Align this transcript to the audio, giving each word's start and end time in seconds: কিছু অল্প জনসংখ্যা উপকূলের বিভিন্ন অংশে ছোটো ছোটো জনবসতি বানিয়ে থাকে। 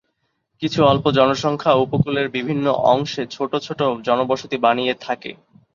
কিছু 0.61 0.79
অল্প 0.85 1.05
জনসংখ্যা 1.11 1.73
উপকূলের 1.83 2.27
বিভিন্ন 2.29 2.65
অংশে 2.87 3.23
ছোটো 3.27 3.57
ছোটো 3.59 3.85
জনবসতি 4.07 4.57
বানিয়ে 4.57 4.93
থাকে। 5.01 5.31